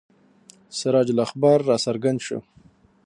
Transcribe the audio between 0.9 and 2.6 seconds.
الاخبار را څرګند شو.